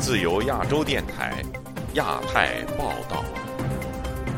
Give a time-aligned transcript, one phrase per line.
[0.00, 1.34] 自由亚洲电台，
[1.94, 3.24] 亚太报道。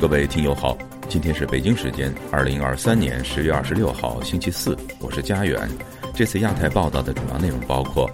[0.01, 0.77] 各位听友好，
[1.08, 5.69] 今天是北京时间二零二三年十月二十六号星期四，我是佳远。
[6.14, 8.11] 这次亚太报道的主要内容包括：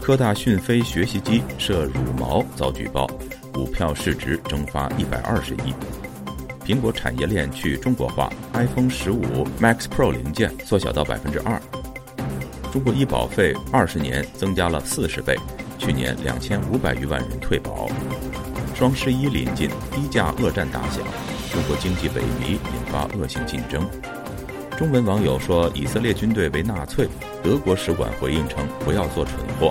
[0.00, 3.06] 科大讯飞学习机涉乳毛遭举报，
[3.52, 5.72] 股票市值蒸发一百二十亿；
[6.64, 11.60] 苹果产业链去中国化，iPhone 十五 Max Pro 零件缩小到百分之二；
[12.72, 15.36] 中国医保费二十年增加了四十倍。
[15.76, 17.88] 去年两千五百余万人退保，
[18.74, 21.04] 双十一临近，低价恶战打响，
[21.52, 22.58] 中国经济萎靡，引
[22.90, 23.86] 发恶性竞争。
[24.78, 27.06] 中文网友说以色列军队为纳粹，
[27.42, 29.70] 德国使馆回应称不要做蠢货。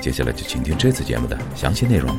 [0.00, 2.16] 接下来就请听这次节目的详细内容。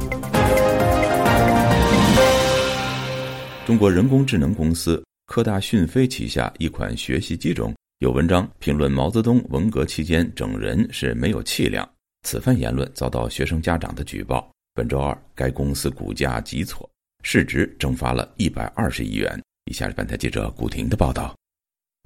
[3.66, 11.88] 中国人工智能公司科大讯飞旗下一款学习机中有文章评论毛泽东文革期间整人是没有气量。
[12.22, 14.48] 此番言论遭到学生家长的举报。
[14.76, 16.88] 本周二，该公司股价急挫，
[17.24, 19.42] 市值蒸发了一百二十亿元。
[19.66, 21.36] 以下是本台记者古婷的报道：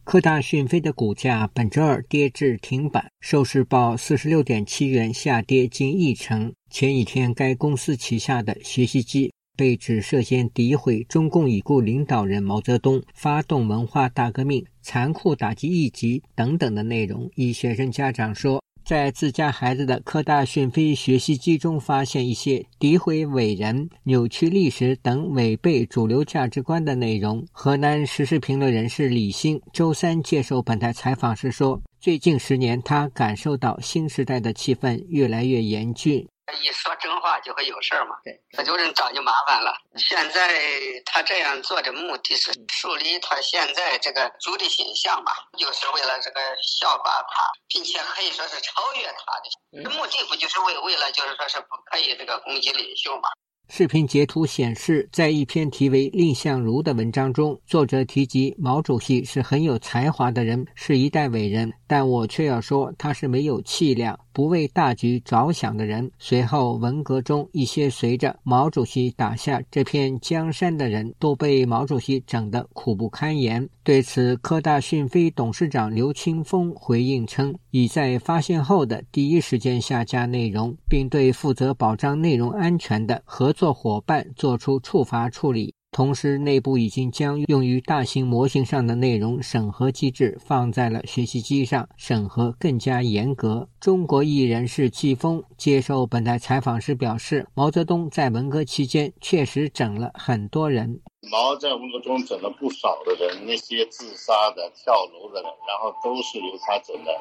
[0.05, 6.53] 科大讯飞的股价本周二跌至停板，收市报四十六点七元，下跌近一成。
[6.71, 17.29] 前一天，该公司旗下的学习机被指涉嫌诋毁中共已故领导人毛泽东、发动文化大革命、残酷打击异己等等的内容。
[17.35, 18.63] 一学生家长说。
[18.85, 27.45] 在自家孩子的科大讯飞学习机中发现一些诋毁伟人、扭曲历史等违背主流价值观的内容。
[27.51, 39.73] 河南时事评论人士李欣周三接受本台采访时说：“最近十年，他感受到新时代的气氛越来越严峻。”一说真话就会有事儿嘛，对，那就人找就麻烦了。
[39.95, 40.61] 现在
[41.05, 49.89] 他这样做的目的是树立他现在这个主的形象嘛，就是为了这个效法他，并且可以说是超越他的。
[49.89, 53.29] 目的不就是为为了就是说是不可以这个攻击领袖嘛？
[53.71, 64.19] 视频截图显示，在一篇题为《蔺相如》的文章中，作者提及毛主席是很有才华的人，是一代伟人，但我却要说他是没有气量。
[64.33, 66.11] 不为大局着想的人。
[66.19, 73.67] 随后，文革中一些随着毛主席打下这片江山的人都被毛主席整得苦不堪言。
[73.83, 85.73] 对此，科大讯飞董事长刘清峰回应称，已在发现后的第一时间下架内容，并对负责保障内容安全的合作伙伴作出处罚处理。
[85.91, 93.67] 同时，内部已经将用于大型模型上的内容审核机制放在了学习机上，审核更加严格。
[93.81, 101.01] 中国艺人士季风接受本台采访时表示，毛泽东在文革期间确实整了很多人。
[101.29, 107.11] 毛在文革中整了不少的人，那些自杀的、跳楼的，然后都是由他整的。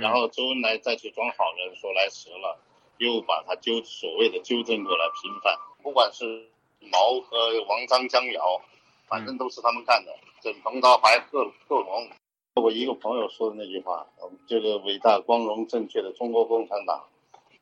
[0.00, 2.58] 然后周恩来再去装好人，说来迟了，
[2.98, 5.54] 又把他纠所谓的纠正过来平反。
[5.82, 6.53] 不管是。
[6.90, 8.60] 毛和王张江瑶，
[9.08, 10.12] 反正都是他们干的。
[10.42, 12.08] 整彭德怀、贺贺龙，
[12.62, 14.06] 我一个朋友说的那句话：，
[14.46, 17.04] 这个伟大、光荣、正确的中国共产党，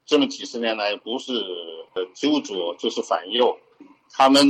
[0.04, 1.32] 这么几十年来不是
[2.14, 3.56] 纠左就是反右，
[4.10, 4.44] 他们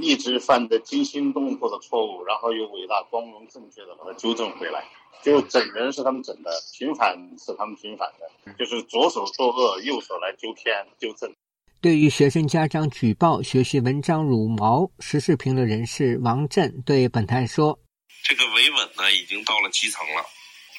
[0.00, 4.84] 一直犯的惊心动魄的错误，然后又伟大、光荣、正确的把它纠正回来。
[5.22, 11.34] 就整人是他们整的，平反是他们平反的，就是左手作恶，右手来纠偏纠正。
[11.82, 17.80] 对于学生家长举报学习文章辱毛，时事评论人士王震对本台说
[18.22, 20.22] ：“这个维稳呢，已经到了基层了，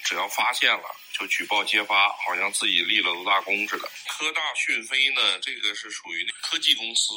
[0.05, 0.83] 只要发现了
[1.17, 3.89] 就举报揭发，好像自己立了多大功似的。
[4.09, 7.15] 科大讯飞呢，这个是属于科技公司，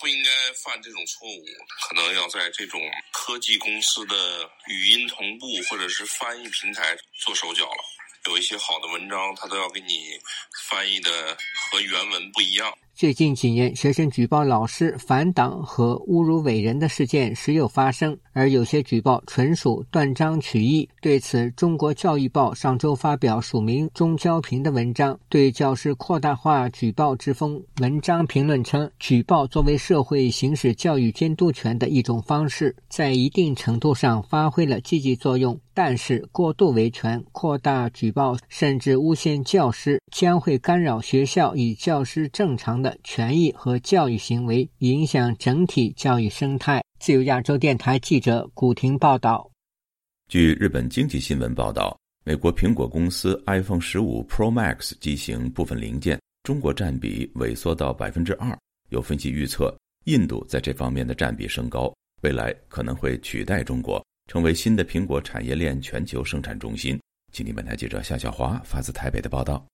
[0.00, 0.30] 不应该
[0.64, 1.44] 犯这种错误，
[1.86, 2.80] 可能要在这种
[3.12, 7.84] 科技公司的语音同步或者是翻译平台做手脚了。
[8.26, 10.10] 有一些好的文章，他都要给你
[10.68, 11.36] 翻译的
[11.70, 20.88] 和原文不一样。”最近几年，学生举报老师反党和侮辱伟人的事件时有发生，而有些举报纯属断章取义。
[21.00, 27.60] 对此，中国教育报上周发表署名钟娇平的文章，对教师扩大化举报之风。
[27.80, 35.58] 文章评论称，举报作为社会行使教育监督权的一种方式，在一定程度上发挥了积极作用。
[35.74, 46.82] 但是，过度维权、扩大举报，甚至诬陷教师，将会干扰学校与教师正常的权益和教育行为，影响整体教育生态。
[46.98, 49.50] 自由亚洲电台记者古婷报道。
[50.28, 58.56] 据日本经济新闻报道，美国苹果公司 iPhone 十五 Pro Max 机型部分零件中国占比萎缩到百分之二。
[58.90, 61.92] 有分析预测，印度在这方面的占比升高，
[62.22, 66.98] 未来可能会取代中国，成为新的苹果产业链全球生产中心。
[67.32, 69.66] 请听本台记者夏小华发自台北的报道。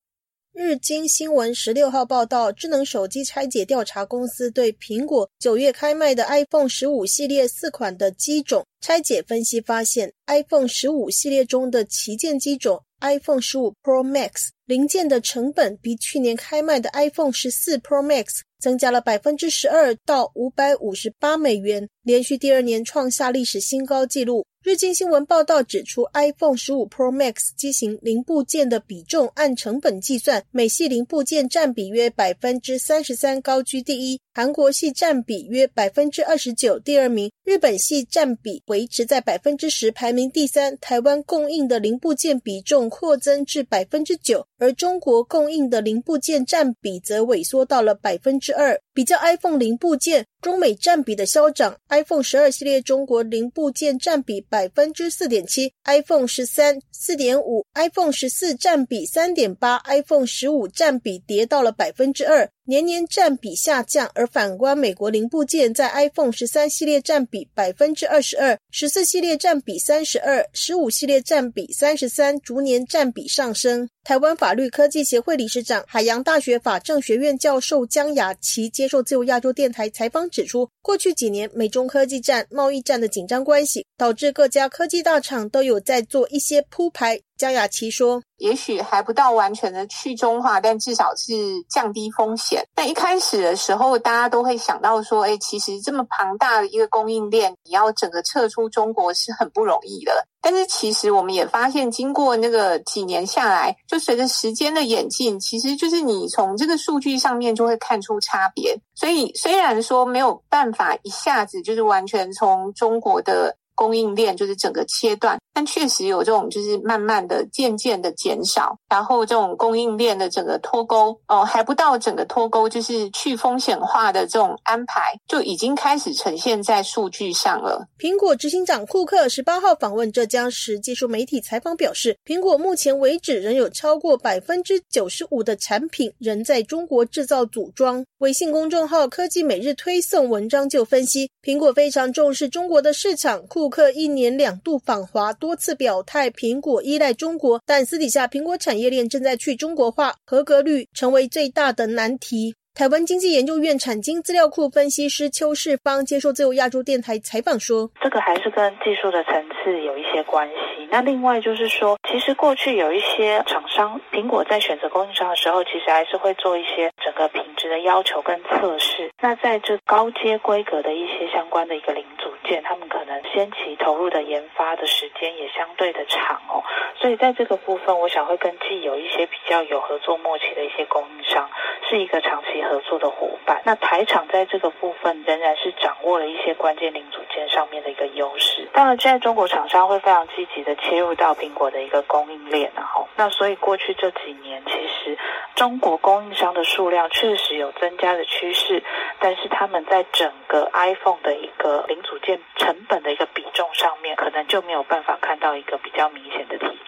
[0.60, 24.44] 日经新闻十六号报道，智能手机拆解调查公司对苹果九月开卖的 iPhone 十五系列四款的机种拆解分析发现，iPhone 十五系列中的旗舰机种 iPhone 十五 Pro Max 零件的成本比去年开卖的 iPhone 十四 Pro Max 增加了百分之十二到五百五十八美元，连续第二年创下历史新高纪录。
[24.68, 40.78] 最近新闻报道指出，iPhone 十五 Pro Max 机型零部件的比重按成本计算，美系零部件占比约百分之三十三，高居第一；韩国系占比约百分之二十九，第二名；日本系占比维持在百分之十，排名第三。
[40.78, 48.80] 台湾供应的零部件比重扩增至百分之九，而中国供应的零部件占比则萎缩到了百分之二。
[48.94, 50.24] 比较 iPhone 零部件。
[50.40, 62.48] 中美占比的消长，iPhone 十二系列中国零部件占比百分之四点七，iPhone 十三四点五，iPhone 十四占比三点八，iPhone 十五占比跌到了百分之二。
[62.68, 73.88] 年年占比下降，而反观美国零部件，在 iPhone 十三系列占比百分之二十二，十四系列占比三十二，十五系列占比三十三，逐年占比上升。
[74.08, 87.20] 台湾法律科技协会理事长、海洋大学法政学院教授江雅琪接受自由亚洲电台采访指出，过去几年美中科技战、贸易战的紧张关系，导致各家科技大厂都有在做一些铺排。
[87.36, 91.34] 江雅琪说：“也许还不到完全的去中化，但至少是
[91.68, 92.64] 降低风险。
[92.74, 100.26] 那一开始的时候，大家都会想到说，哎，其实这么庞大的一个供应链，你要整个撤出中国是很不容易的。
[100.40, 108.78] 但是其实我们也发现，经过那个几年下来，就随着时间的演进，其实就是你从这个数据上面就会看出差别。
[108.94, 127.84] 所以虽然说没有办法一下子就是完全从中国的供应链就是整个切断。”但确实有这种，就是慢慢的、渐渐的减少，然后这种供应链的整个脱钩，哦，还不到整个脱钩，就是去风险化的这种安排，就已经开始呈现在数据上了。
[127.98, 138.04] 苹果执行长库克十八号访问浙江时，接受媒体采访表示，苹果目前为止仍有超过百分之九十五的产品仍在中国制造组装。
[138.18, 143.44] 微信公众号科技每日推送文章就分析，苹果非常重视中国的市场。
[143.48, 145.47] 库克一年两度访华多。
[145.48, 152.54] 多次表态，苹果依赖中国，但私底下苹果产业链正在去中国化，合格率成为最大的难题。
[152.78, 160.86] 台湾经济研究院产经资料库分析师邱世芳接受自由亚洲电台采访说：“这个还是跟技术的层次有一些关系。
[160.88, 169.10] 那另外就是说，其实过去有一些厂商，苹果在选择供应商的时候，其实还是会做一些整个品质的要求跟测试。
[169.20, 176.62] 那在这高阶规格的一些相关的一个零组件，他们可能先期投入的研发的时间也相对的长哦。
[177.00, 181.50] 所以在这个部分，我想会跟既有一些比较有合作默契的一些供应商，
[181.90, 188.68] 是一个长期。”合作的伙伴，那台厂在这个部分仍然是掌握了一些关键零组件上面的一个优势。
[188.72, 195.18] 当然，现在中国厂商会非常积极的切入到苹果的一个供应链，然后，那所以过去这几年，其实
[195.54, 198.82] 中国供应商的数量确实有增加的趋势，
[199.18, 206.87] 但是他们在整个 iPhone 的一个零组件成本的一个比重上面，可能就没有办法看到一个比较明显的提高。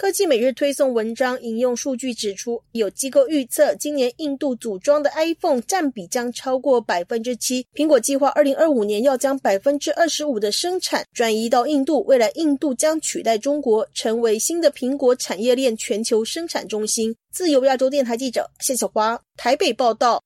[0.00, 7.66] 科技每日推送文章引用数据指出，有机构预测，今年印度组装的 iPhone 占比将超过百分之七。
[7.74, 17.14] 苹果计划二零二五年要将百分之二十五的生产转移到印度，未来印度将取代中国，成为新的苹果产业链全球生产中心。
[17.30, 20.22] 自由亚洲电台记者谢小华台北报道。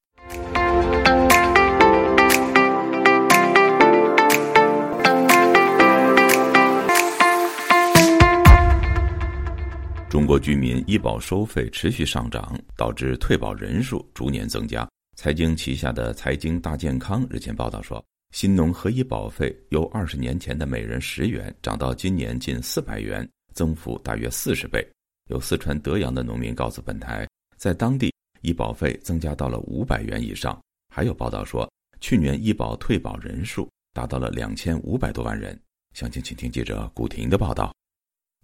[10.15, 14.89] 中国居民医保收费持续上涨，导致退保人数逐年增加。
[15.17, 24.89] 财经旗下的财经大健康日前报道说，新农合医保费由二十年前的每人十元涨到今年近四百元，增幅大约四十倍。
[25.31, 30.57] 有四川德阳的农民告诉本台，在当地医保费增加到了五百元以上。
[30.95, 31.69] 还有报道说，
[32.01, 35.61] 去年医保退保人数达到了两千五百多万人。
[35.93, 37.75] 详情，请听记者古婷的报道。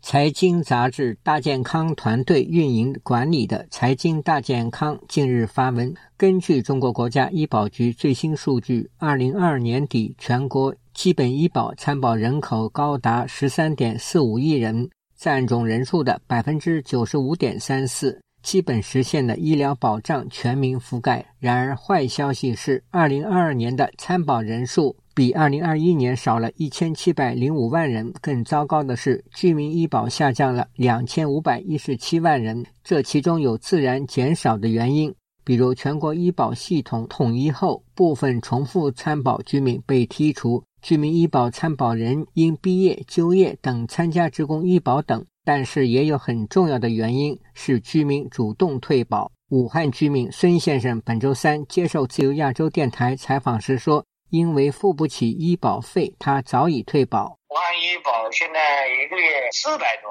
[0.02, 21.24] 财经杂志大健康团队运营管理的财经大健康近日发文，根据中国国家医保局最新数据，二零二二年底全国基本医保参保人口高达十三点四五亿人，占总人数的百分之九十五点三四，基本实现了医疗保障全民覆盖。
[21.38, 28.12] 然而，坏消息是，二零二二年的参保人数比二零二一年少了一千七百零五万人。
[28.20, 32.64] 更糟糕的是，居民医保下降了两千五百一十七万人。
[32.82, 35.14] 这其中有自然减少的原因，
[35.44, 45.24] 比如全国医保系统统一后，部分重复参保居民被剔除，居民医保参保人因毕业、就业等参加职工医保等。
[45.42, 49.32] 但是也有很重要的原因是居民主动退保。
[49.48, 57.36] 武汉居民孙先生本周三接受自由亚洲电台采访时说：“因为付不起医保费，他早已退保。
[57.48, 60.10] 武汉医保现在一个月四百多，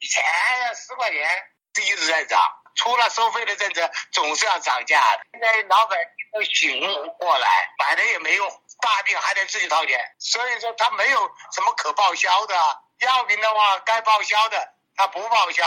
[0.00, 0.22] 以前
[0.74, 1.22] 十块钱
[1.78, 2.40] 一直在涨，
[2.74, 5.22] 出了收费的政策总是要涨价的。
[5.32, 7.48] 现在老百姓都醒悟过来，
[7.78, 8.48] 买了也没用，
[8.80, 11.18] 大病还得自己掏钱，所以说他没有
[11.52, 12.54] 什么可报销的。
[13.00, 15.64] 药品的话，该报销的他不报销。”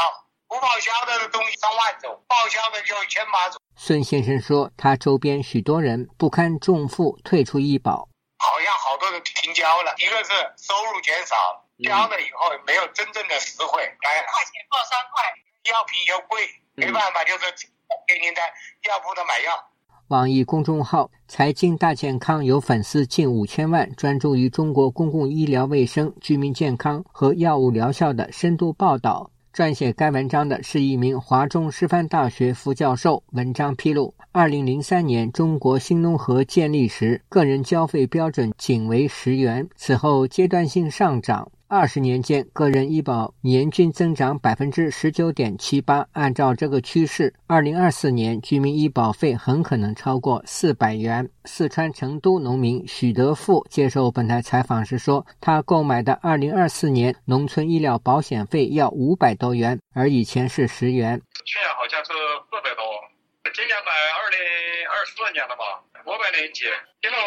[0.53, 3.59] 不报销的东西上万种，报销的就千把种。
[3.75, 8.07] 孙先生说，他周边许多人不堪重负退出医保，
[8.37, 9.95] 好像好多人停交了。
[9.97, 11.35] 一个是收入减少，
[11.83, 15.23] 交了以后没有真正的实惠，两块钱报三块，
[15.71, 17.45] 药品又贵，没办法，就是
[18.07, 18.43] 给您在
[18.87, 19.71] 药铺的买药。
[20.09, 29.31] 网易公众号“财经大健康”有粉丝近五千万，专注于中国公共医疗卫生、居民健康和药物疗效的深度报道。
[29.53, 33.21] 撰写该文章的是一名华中师范大学副教授。
[33.33, 41.51] 文章披露，二零零三年中国新农合建立时，个人交费标准仅为十元，此后阶段性上涨。
[41.75, 46.07] 二十年间，个人医保年均增长百分之十九点七八。
[46.11, 51.27] 按照这个趋势，二零二四年居民医保费很可能超过四百元。
[51.45, 61.19] 四川成都农民许德富接受本台采访时说，他购买的二零二四年农村医疗保险费要五百多元，而以前是十元。
[61.43, 62.11] 去年好像是
[62.51, 62.85] 四百多，
[63.53, 64.39] 今年买二零
[64.89, 65.79] 二四年的吧。
[66.05, 66.65] 五百零几，
[67.01, 67.17] 今后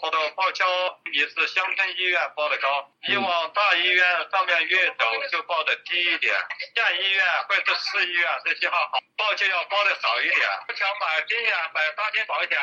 [0.00, 0.64] 好多报销
[1.12, 4.00] 也是乡村医院报的高，以往大医院
[4.32, 6.32] 上面越走就报的低一点，
[6.72, 8.76] 县医院或者市医院这些哈
[9.18, 10.40] 报就要报的少一点。
[10.68, 12.56] 我想买今年买大病保险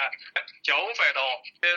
[0.63, 1.22] 九百多，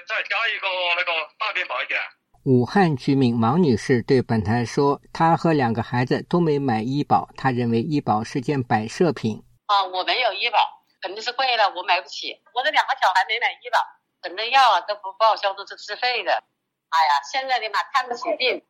[0.09, 1.99] 再加一个那个大病保险。
[2.45, 10.59] 武汉居民王女士对本台说：“她和两个孩子都没买医保，她认为医保是件摆设品。”啊，我没有医保。
[11.04, 12.32] 肯定是贵了，我买不起。
[12.54, 13.76] 我的两个小孩没买医保，
[14.23, 16.32] 很多药啊都不报销，都是自费的。
[16.32, 18.64] 哎呀，现在的嘛看不起病，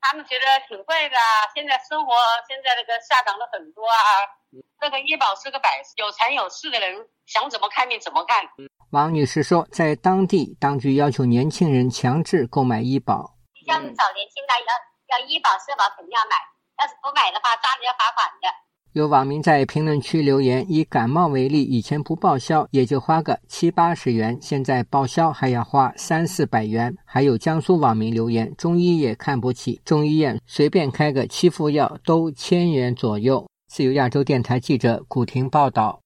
[0.00, 1.16] 他们觉得挺贵的。
[1.52, 2.14] 现在生活
[2.46, 3.98] 现在那个下岗了很多啊。
[4.78, 8.46] 这个医保是个摆设，有财有势的人想怎么看病怎么看。
[8.92, 13.34] 王女士说，在当地，当局要求年轻人强制购买医保。
[13.66, 16.36] 要是找年轻的要要医保社保肯定要买，
[16.78, 18.46] 要是不买的话，抓着要罚款的。
[18.92, 36.00] 有网民在评论区留言：“以感冒为例，以前不报销也就花个七八十元，现在报销还要花三四百元。”还有江苏网民留言：“中医也看不起，中医院随便开个七副药都千元左右。”自由亚洲电台记者古婷报道。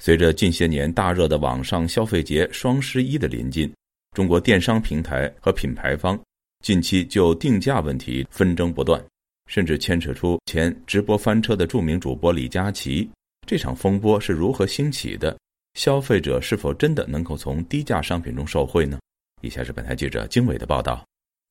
[0.00, 3.72] 随着近些年大热的网上消费节双十一的临近，
[4.16, 6.18] 中国电商平台和品牌方
[6.60, 9.00] 近期就定价问题纷争不断。
[9.46, 13.08] 甚至牵扯出前直播翻车的著名主播李佳琦，
[13.46, 15.36] 这场风波是如何兴起的？
[15.74, 18.98] 消费者是否真的能够从低价商品中受惠呢？
[19.42, 21.04] 以下是本台记者经纬的报道。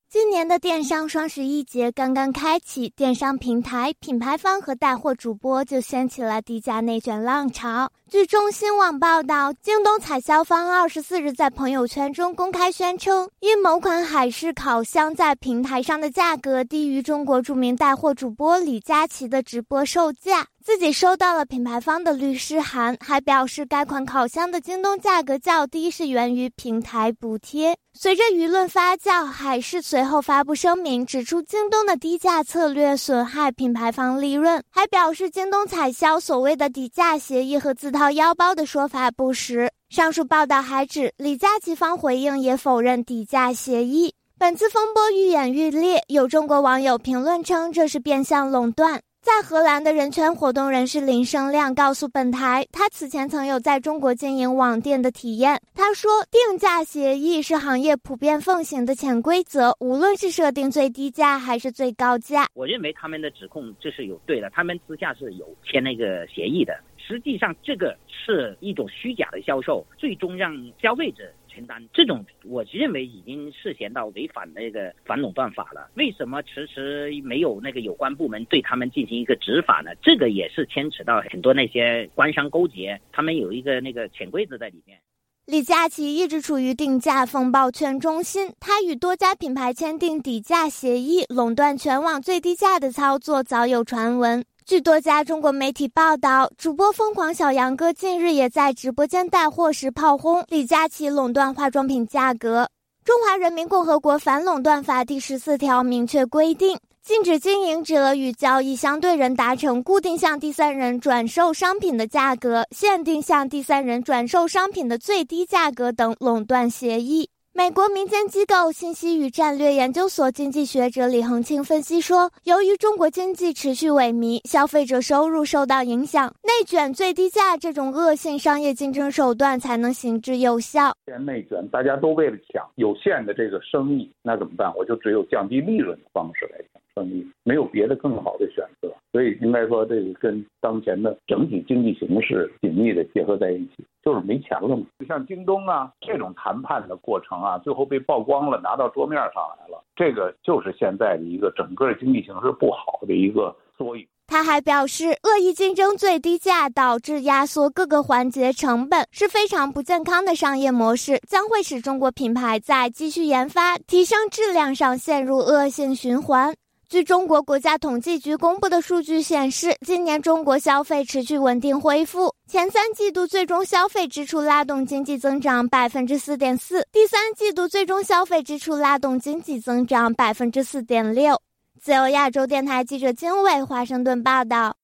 [0.10, 7.92] 今年的电商双十一节刚刚开启，电商平台、品牌方和带货主播就掀起了低价内卷浪潮。
[8.14, 20.46] 据中新网报道，京东采销方二十四日在朋友圈中公开宣称，因某款海氏烤箱在平台上的价格低于中国著名带货主播李佳琦的直播售价。
[20.64, 27.76] 自己收到了品牌方的律师函，还表示该款烤箱的京东价格较低是源于平台补贴。
[27.94, 39.72] 随着舆论发酵，海事随后发布声明，指出京东的低价策略损害品牌方利润，还表示京东采销所谓的底价协议和自掏腰包的说法不实。
[39.90, 44.14] 上述报道还指，李佳琦方回应也否认底价协议。
[44.40, 49.02] 本次风波愈演愈烈，有中国网友评论称这是变相垄断。
[49.22, 55.58] 在荷兰的人权活动人士林生亮告诉本台，他此前曾有在中国经营网店的体验。
[55.74, 62.48] 他说，定价协议是行业普遍奉行的潜规则，无论是设定最低价还是最高价。
[62.54, 66.78] 我认为他们的指控这是有对的，他们私下是有签那个协议的。
[67.06, 71.24] 实际上，这个是一种虚假的销售，最终让消费者。
[71.56, 75.88] 承担这种，我认为已经涉嫌到违反那个反垄断法了。
[75.94, 79.92] 为什么迟迟没有那个有关部门对他们进行一个执法呢？
[80.02, 84.98] 这个也是牵扯到很多那些官商勾结，他们有一个那个潜规则在里面。
[85.46, 94.44] 李佳琦一直处于定价风暴圈中心，他与多家品牌签订底价协议，垄断全网最低价的操作早有传闻。
[94.66, 102.70] 据多家中国媒体报道，主播疯狂小杨哥近日也在直播间带货时炮轰李佳琦垄断化妆品价格。
[103.04, 106.78] 中华人民共和国反垄断法第十四条明确规定。
[107.04, 117.30] 禁止经营者与交易相对人达成固定向第三人转售商品的价格、限定向第三人转售商品的最低价格等垄断协议。
[117.56, 130.98] 美国民间机构信息与战略研究所经济学者李恒清分析说，由于中国经济持续萎靡，消费者收入受到影响，内卷最低价这种恶性商业竞争手段才能行之有效。
[131.24, 134.76] 内卷，大家都为了抢有限的这个生意，那怎么办？
[134.76, 136.82] 我就只有降低利润的方式来抢。
[136.96, 144.86] 生意没有别的更好的选择，所以应该说这个跟当前的整体经济形势紧密的结合在一起，就是没钱了嘛。
[145.00, 154.08] 就像京东啊这种谈判的过程啊，最后被曝光了，拿到桌面上来了，这个就是现在的一个整个经济形势不好的一个缩影。
[154.26, 166.54] 他还表示，恶意竞争最低价导致压缩各个环节成本，是非常不健康的商业模式，将会使中国品牌在继续研发、提升质量上陷入恶性循环。
[166.94, 181.42] 据中国国家统计局公布的数据显示，今年中国消费持续稳定恢复，前三季度最终消费支出拉动经济增长百分之四点四，第三季度最终消费支出拉动经济增长百分之四点六。
[181.82, 184.76] 自由亚洲电台记者金伟华盛顿报道。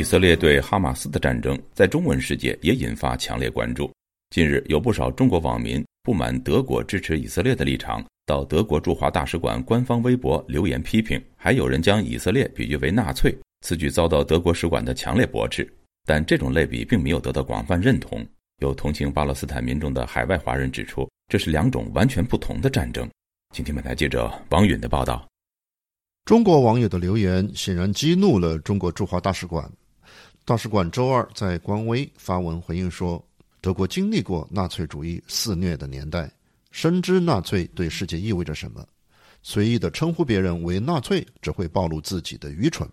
[0.00, 3.92] 以色列对哈马斯的战争在中文世界也引发强烈关注。
[4.30, 13.36] 近日，有不少中国网民不满德国支持以色列的立场，到德国驻华大使馆官方微博留言批评，还有人将以色列比喻为纳粹。
[13.60, 15.70] 此举遭到德国使馆的强烈驳斥。
[16.06, 18.26] 但这种类比并没有得到广泛认同。
[18.62, 23.06] 有同情巴勒斯坦民众的海外华人指出，这是两种完全不同的战争。
[23.54, 25.28] 请听本台记者王允的报道。
[26.24, 29.70] 中国网友的留言显然激怒了中国驻华大使馆。
[30.44, 33.24] 大使馆周二在官微发文回应说
[33.60, 36.30] ：“德国经历过纳粹主义肆虐的年代，
[36.72, 38.84] 深知纳粹对世界意味着什么。
[39.42, 42.88] 随意的称呼别人为纳粹，只会暴露自己的愚蠢。”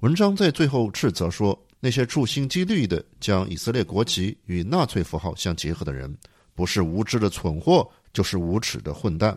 [0.00, 6.12] 文章在最后斥责说：“那些处心积虑的将以色列国旗与纳粹符号相结合的人，
[6.54, 9.36] 不是无知的蠢货，就是无耻的混蛋。”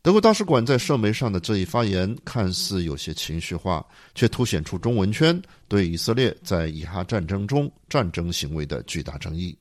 [0.00, 3.84] 德国大使馆在社媒上的这一发言看似有些情绪化，
[4.14, 9.58] 却凸显出中文圈对以色列在以哈战争中战争行为的巨大争议。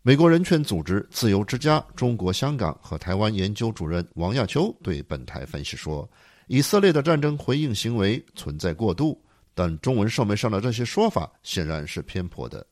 [0.00, 6.08] 美国人权组织自由之家中国香港和台湾研究主任王亚秋对本台分析说
[6.46, 9.20] ：“以色列的战争回应行为存在过度，
[9.54, 12.64] 但中文社媒上的这些说法显然是偏颇的。”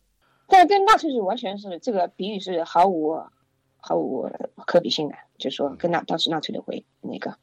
[0.49, 3.21] 这跟纳粹是完全是这个比喻是毫无。
[3.79, 4.29] 毫无
[4.67, 7.37] 可比性的，就说跟纳当时纳粹的会那个。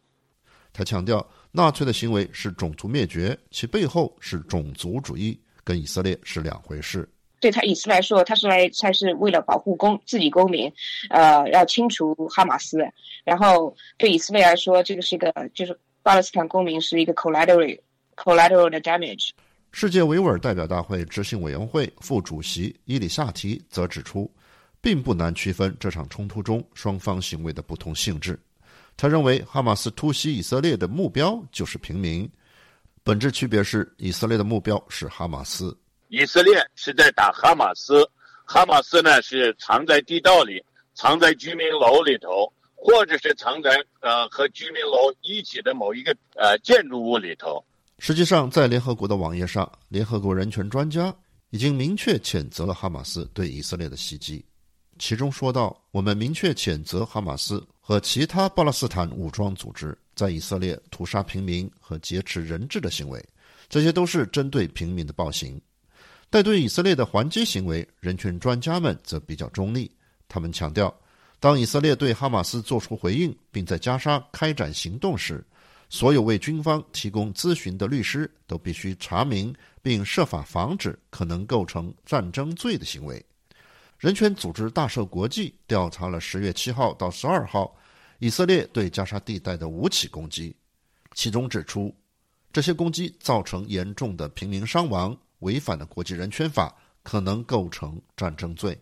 [0.72, 7.08] 他强调，纳粹的行为是种族灭绝，其背后是种族主义，跟以色列是两回事。
[7.40, 10.72] 对他以色列来说，他是来他是为了保护公自己公民，
[11.10, 12.80] 呃，要清除哈马斯。
[13.24, 17.80] 然后对以色列来说，这个是一个就是巴勒斯坦公民是一个 collateral
[18.16, 19.30] collateral 的 damage。
[19.72, 24.32] 世界维吾尔代表大会执行委员会副主席伊里夏提则指出。
[24.84, 28.38] 并不难区分这场冲突中双方行为的不同性质。
[28.98, 32.30] 他认为，哈马斯突袭以色列的目标就是平民，
[33.02, 35.76] 本质区别是以色列的目标是哈马斯。
[36.10, 38.06] 以色列是在打哈马斯，
[38.44, 40.62] 哈马斯呢是藏在地道里，
[40.96, 47.64] 藏在居民楼里头，或者是藏在呃和居民楼一起的某一个呃建筑物里头。
[48.00, 51.16] 实际上，在联合国的网页上，联合国人权专家
[51.52, 54.44] 已经明确谴责了哈马斯对以色列的袭击。
[55.00, 63.24] 其中说到，我们明确谴责哈马斯和其他巴勒斯坦武装组织在以色列屠杀平民和劫持人质的行为，
[63.68, 65.60] 这些都是针对平民的暴行。
[66.30, 69.92] 但对以色列的还击行为，人权专家们则比较中立。
[70.28, 70.94] 他们强调，
[71.40, 75.46] 当以色列对哈马斯作出回应，并在加沙开展行动时，
[75.90, 83.24] 所有为军方提供咨询的律师都必须查明并设法防止可能构成战争罪的行为。
[84.04, 87.74] 人权组织大赦国际调查了十月七号到十二号
[88.20, 90.54] 以色列对加沙地带的五起攻击，
[91.14, 91.96] 其中指出，
[92.52, 98.78] 这些攻击造成严重的平民伤亡，违反了国际人权法，可能构成战争罪。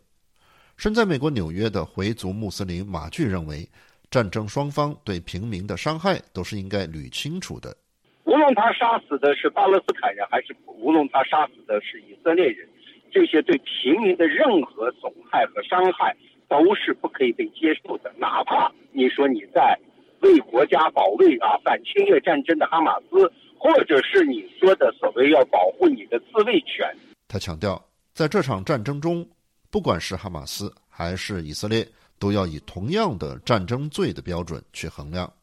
[0.75, 3.69] 身在美国纽约的回族穆斯林马巨认为，
[4.09, 7.77] 战争双方对平民的伤害都是应该捋清楚的。
[8.23, 12.67] 无论他杀死的是巴勒斯坦人，还是无论他杀死的是以色列人，
[13.11, 16.15] 这些对平民的任何损害和伤害
[16.47, 18.11] 都是不可以被接受的。
[18.17, 19.77] 哪怕你说你在
[20.21, 26.89] 为国家保卫啊反侵略战争的哈马斯，或者是你说的所谓要保护你的自卫权。
[27.27, 29.27] 他强调，在这场战争中，
[29.69, 31.87] 不管是哈马斯还是以色列。
[32.19, 35.33] 都要以同样的战争罪的标准去衡量，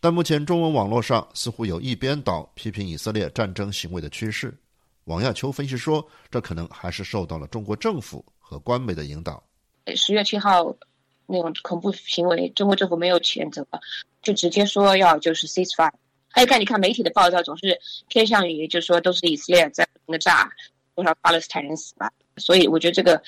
[0.00, 4.54] 但目前中文网络上似乎有一边倒批评以色列战争行为的趋势。
[5.08, 9.42] 王亚秋分析说，这可能还是受到了中国政府和官媒的引导。
[9.96, 10.76] 十月七号
[11.26, 13.66] 那种恐怖行为，中国政府没有谴责，
[14.20, 15.90] 就直接说要就是 ceasefire。
[16.28, 20.48] 还有看你看媒体的报道，总是偏向于就是说都是以色列在那炸
[20.94, 23.20] 多少巴勒斯坦人死了，所以我觉得这个。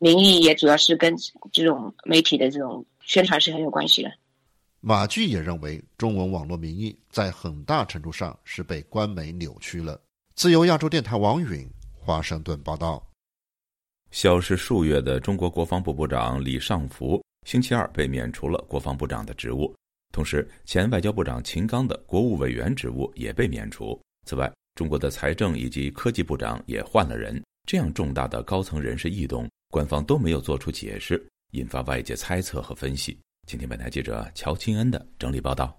[0.00, 1.12] 民意也主要是跟
[1.52, 4.08] 这种媒体的这种宣传是很有关系的。
[4.80, 10.00] 马具也认为，中文网络民意在很大程度上是被官媒扭曲了。
[10.38, 13.04] 自由亚洲电台王允华盛顿报道：
[14.12, 19.74] 消失数月的中国国防部部长李尚福星期二被免除了国防部长的职务，
[20.12, 24.00] 同时前外交部长秦刚的国务委员职务也被免除。
[24.28, 27.42] 此外，中国的财政以及科技部长也换了人。
[27.66, 29.50] 这样重大的高层人事异动。
[29.70, 31.20] 官方都没有做出解释，
[31.50, 33.18] 引发外界猜测和分析。
[33.48, 35.76] 请听本台记者乔钦恩的整理报道。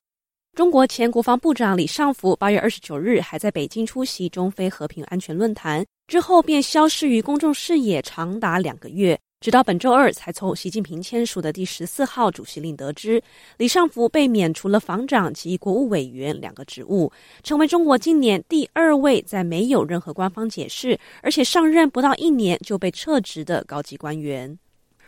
[0.55, 13.21] 中国前国防部长李尚福八月二十九日还在北京出席中非和平安全论坛，之后便消失于公众视野长达两个月，直到本周二才从习近平签署的第十四号主席令得知，
[13.55, 17.09] 李尚福被免除了防长及国务委员两个职务，
[17.41, 24.57] 成为中国今年第二位在没有任何官方解释，而且上任不到一年就被撤职的高级官员。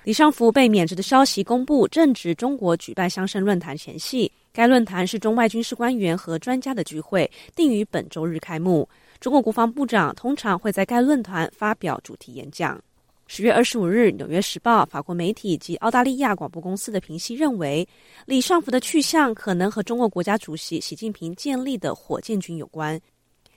[0.04, 4.32] 李尚福被免职的消息公布，正值中国举办香盛论坛前夕。
[4.54, 8.88] 该论坛是中外军事官员和专家的聚会，定于本周日开幕。
[9.22, 12.82] 中国国防部长通常会在该论坛发表主题演讲。
[13.28, 17.88] 十月二十五日，《纽约时报》、法国媒体及澳大利亚广播公司的评析认为，
[18.26, 23.00] 李尚福的去向可能和中国国家主席习近平建立的火箭军有关，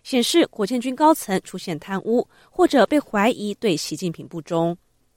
[0.05, 4.77] 显示火箭军高层出现贪污，或者被怀疑对习近平不忠。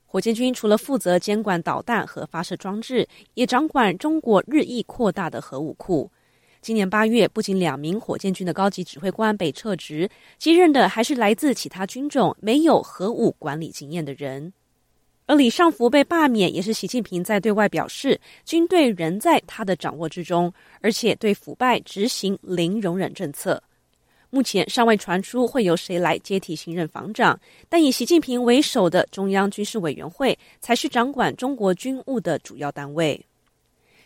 [0.10, 6.10] 火箭军除了负责监管导弹和发射装置，也掌管中国日益扩大的核武库。
[6.62, 14.52] 今年八月，不仅两名火箭军的高级指挥官被撤职，接任的还是来自其他军种、没有核武管理经验的人。
[15.26, 23.62] 而李尚福被罢免，也是习近平在对外表示，军队仍在他的掌握之中，而且对腐败执行零容忍政策。
[24.30, 33.26] 目前尚未传出会由谁来接替新任防长，但以习近平为首的中央军事委员会才是掌管中国军务的主要单位。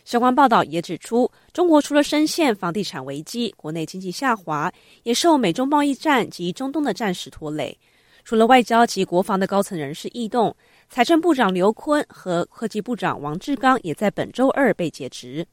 [0.04, 7.76] 相关报道也指出，中国除了深陷房地产危机、国内经济下滑，也受美中贸易战及中东的战事拖累。
[8.24, 10.54] 除了外交及国防的高层人士异动，
[10.88, 15.44] 财政部长刘昆和科技部长王志刚也在本周二被解职。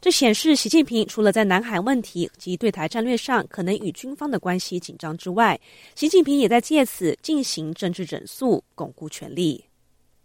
[0.00, 5.58] 这显示，习近平除了在南海问题及对台战略上可能与军方的关系紧张之外，
[5.96, 9.64] 习近平也在借此进行政治整肃，巩固权力。《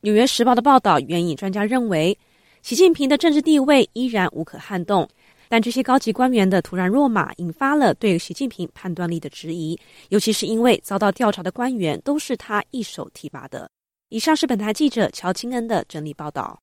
[0.02, 2.16] 纽约时报》的报道援引专家认为，
[2.62, 5.10] 习近平的政治地位依然无可撼动，
[5.50, 13.68] 但这些高级官员的突然落马，引发了对习近平判断力的质疑，尤其是因为遭到调查的官员都是他一手提拔的。
[14.10, 16.60] 以上是本台记者乔清恩的整理报道。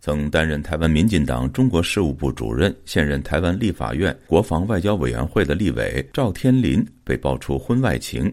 [0.00, 8.32] 曾担任台湾民进党中国事务部主任、现任台湾立法院国防外交委员会的立委赵天麟被爆出婚外情，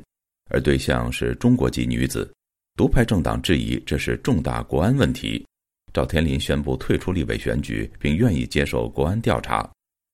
[0.51, 2.31] 而对象是中国籍女子。
[2.77, 5.45] 独派政党质疑这是重大国安问题，
[5.93, 9.67] 赵天麟宣布退出立委选举，并愿意接受国安调查。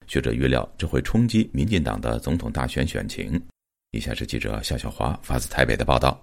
[0.08, 3.42] 学者预料这会冲击民进党的总统大选选情。
[3.92, 6.22] 以下是记者夏小华发自台北的报道。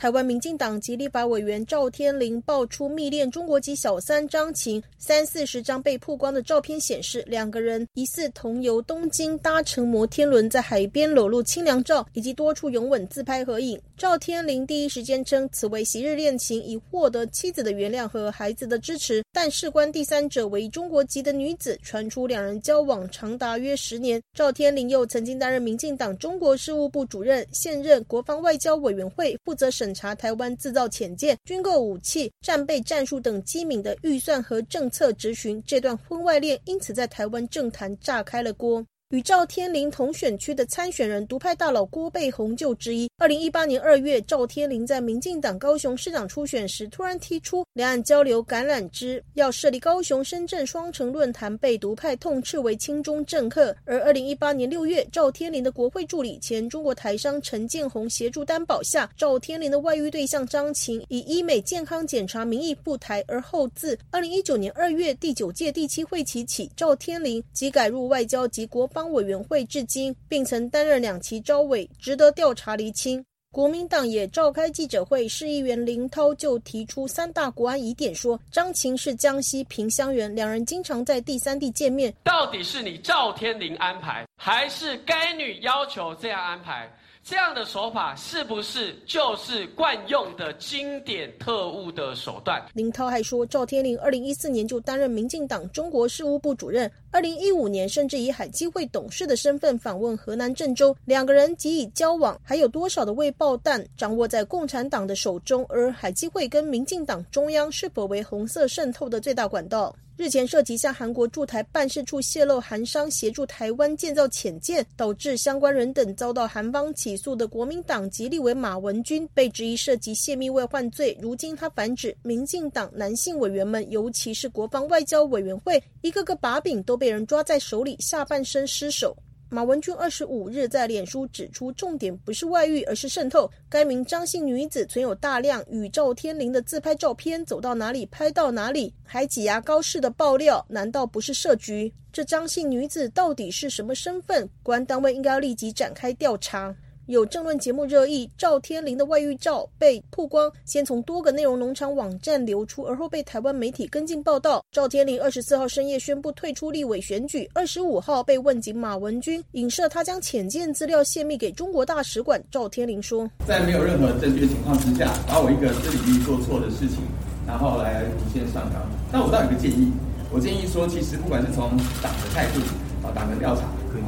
[0.00, 13.78] 台湾民进党及立法委员赵天麟爆出密恋中国籍小三张琴，三四十张被曝光的照片显示，两个人疑似同游东京，搭乘摩天轮在海边裸露清凉照，以及多处拥吻自拍合影。
[14.00, 19.22] 赵天麟第一时间称此为昔日恋情，已获得妻子的原谅和孩子的支持。
[19.30, 24.18] 但事关第三者为中国籍的女子，传出两人交往长达约十年。
[24.32, 35.62] 赵天麟又曾经担任民进党中国事务部主任，现任国防外交委员会负责审查台湾制造潜舰、军购武器、战备战术等机敏的预算和政策执行。
[35.66, 38.82] 这段婚外恋因此在台湾政坛炸开了锅。
[39.10, 43.10] 与赵天麟同选区的参选人独派大佬郭背红就之一。
[43.18, 53.74] 二零一八年二月，赵天麟在民进党高雄市长初选时，突然提出两岸交流橄榄枝，要设立高雄深圳双城论坛，被独派痛斥为亲中政客。
[53.84, 73.24] 而二零一八年六月，赵天麟的国会助理前中国台商陈建宏协助担保下，赵天麟的外遇对象张琴以医美健康检查名义赴台，而后自二零一九年二月第九届第七会期起，赵天麟即改入外交及国防委员会至今，并曾担任两期招委，值得调查厘清。
[73.52, 82.14] 国民党也召开记者会，市议员林涛就提出三大国安疑点，说张琴是江西萍乡人，两人经常在第三地见面。
[82.22, 86.88] 到底是你赵天林安排，还是该女要求这样安排？
[87.22, 92.60] 这样的手法是不是就是惯用的经典特务的手段？
[92.72, 105.64] 林涛还说，赵天麟二零一四年就担任民进党中国事务部主任，二零一五年甚至以海基会董事的身份访问河南郑州，两个人即以交往，还有多少的未爆弹掌握在共产党的手中？
[105.68, 109.94] 而海基会跟民进党中央是否为红色渗透的最大管道？
[110.20, 121.16] 日前涉及向韩国驻台办事处泄露韩商协助台湾建造潜舰，导致相关人等遭到韩方起诉的国民党籍立委马文君，被质疑涉及泄密未犯罪。
[121.22, 129.16] 如今他反指，民进党男性委员们，尤其是国防外交委员会，一个个把柄都被人抓在手里，下半身失守。
[129.52, 133.50] 马文君二十五日在脸书指出，重点不是外遇，而是渗透。
[133.68, 141.92] 该名张姓女子存有大量宇宙天灵的自拍照片，走到哪里拍到哪里，还挤牙膏式的爆料，难道不是设局？
[142.12, 144.48] 这张姓女子到底是什么身份？
[144.62, 146.72] 公安单位应该立即展开调查。
[147.10, 154.64] 有政论节目热议，赵天麟的外遇照被曝光，先从多个内容农场网站流出，而后被台湾媒体跟进报道。
[154.70, 162.40] 赵天麟二十四号深夜宣布退出立委选举，二十五号被问及马文君影射他将浅见资料泄密给中国大使馆。
[162.48, 166.98] 赵天麟说，在没有任何证据的情况之下，把我一个这领域做错的事情，
[167.44, 168.88] 然后来无限上纲。
[169.10, 169.90] 那我倒有个建议，
[170.32, 171.70] 我建议说，其实不管是从
[172.00, 172.60] 党的态度
[173.02, 173.62] 啊，党的调查。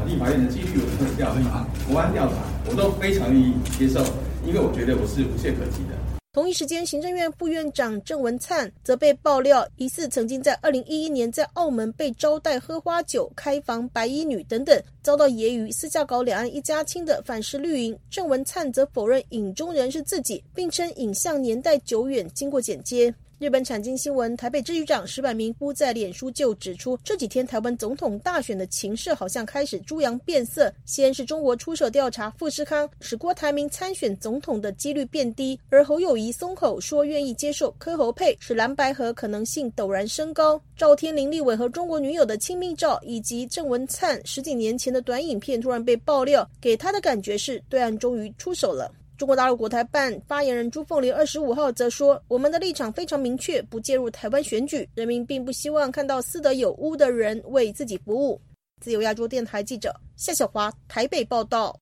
[0.07, 2.35] 立法院的纪律委员会调查、国安调查，
[2.69, 4.05] 我都非常愿意接受，
[4.47, 5.97] 因为我觉得我是无懈可击的。
[6.35, 17.95] 同一时间，行政院副院长郑文灿则被爆料，疑似曾经在二零一一年在澳门被招待喝花酒、开房白衣女等等，遭到揶揄，私下搞两岸一家亲的反式绿营。
[18.11, 23.15] 郑文灿则否认影中人是自己，并称影像年代久远，经过剪接。
[23.43, 30.73] 日本产经新闻台北支局长石柏明夫在脸书就指出，这几天台湾总统大选的情势好像开始猪羊变色。
[30.85, 40.63] 先是中国出手调查富士康，使郭台铭参选总统的几率变低；而侯友谊松口说愿意接受柯侯配，使蓝白河可能性陡然升高。
[40.77, 48.89] 赵天林立伟和中国女友的亲密照，以及郑文灿十几年前的短影片突然被爆料，给他的感觉是对岸终于出手了。
[49.23, 54.85] 中国大陆国台办发言人朱凤莲二十五号则说：“我们的立场非常明确，不介入台湾选举。
[54.97, 58.41] 人民并不希望看到私德有污的人为自己服务。”
[58.83, 61.79] 自由亚洲电台记者夏小华台北报道。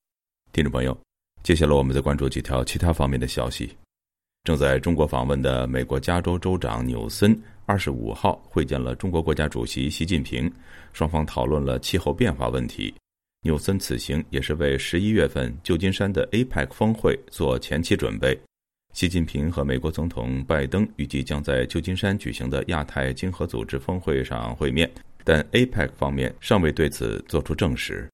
[0.52, 0.94] 听众朋友，
[1.42, 3.74] 接下来我们再关注几条其他方面的消息。
[4.44, 10.52] 正在中国访问的美国加州州长纽森二十五号会见了中国国家主席习近平，
[10.92, 12.94] 双方讨论了气候变化问题。
[13.42, 18.38] 纽森此行也是为十一月份旧金山的 APEC 峰会做前期准备。
[18.92, 24.90] 习近平和美国总统拜登预计将在旧金山举行的亚太经合组织峰会上会面，
[25.24, 28.06] 但 APEC 方面尚未对此作出证实。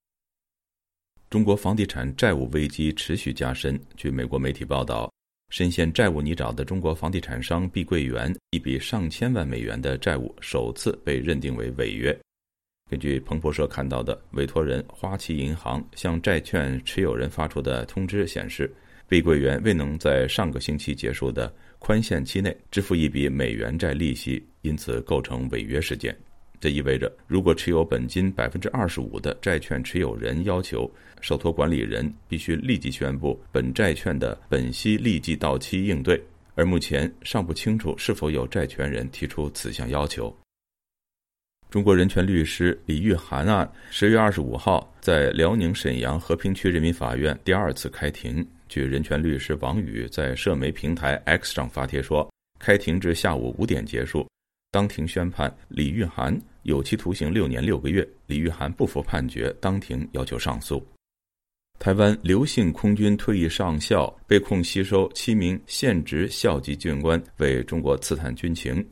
[1.29, 3.81] 中国房地产债务危机持续加深。
[3.97, 5.13] 据美国媒体报道，
[5.51, 12.17] 深陷债务泥沼的中国房地产商碧桂园一笔上千万美元的债务首次被认定为违约。
[12.89, 18.73] 根据彭博社看到的委托人花旗银行向债券持有人发出的通知显示，
[19.09, 26.17] 碧桂园未能在上个星期结束的宽限期内支付一笔美元债利息，因此构成违约事件。
[26.61, 30.89] 这意味着，如果持有本金百分之二十五的债券持有人要求
[31.21, 36.23] 受托管理人必须立即宣布本债券的本息立即到期应对，
[36.55, 40.33] 而目前尚不清楚是否有债权人提出此项要求。
[41.77, 48.43] 中国人权律师李玉涵案，十月二十五号在辽宁沈阳和平区人民法院第二次开庭。
[48.67, 54.27] 据人权律师王宇在社媒平台 X 上发帖说，开庭至下午五点结束，
[54.71, 58.09] 当庭宣判李玉涵有期徒刑六年六个月。
[58.27, 60.83] 李玉涵不服判决，当庭要求上诉。
[61.79, 68.83] 台湾刘姓空军退役上校被控吸收七名现职校级军官为中国刺探军情。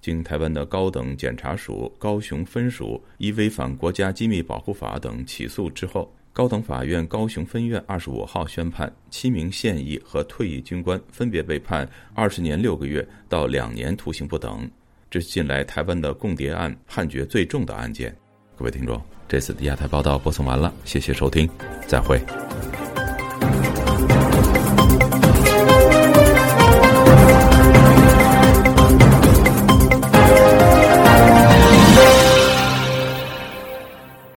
[0.00, 14.68] 经台湾的高等检察署高雄分署依违反国家机密保护法等起诉之后，高等法院高雄分院二十五号宣判，七名现役和退役军官分别被判二十年六个月到两年徒刑不等。
[15.10, 18.16] 这是近来台湾的共谍案判决最重的案件。
[18.56, 21.48] 各位听众，这次的亚太报道播送完了，谢谢收听，
[21.86, 22.20] 再会。